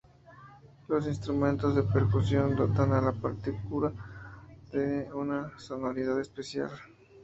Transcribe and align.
Los 0.87 1.05
instrumentos 1.05 1.75
de 1.75 1.83
percusión 1.83 2.55
dotan 2.55 2.91
a 2.93 3.01
la 3.01 3.11
partitura 3.11 3.91
de 4.71 5.07
una 5.13 5.51
sonoridad 5.59 6.19
especial. 6.19 6.71